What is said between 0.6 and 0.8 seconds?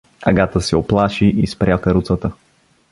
се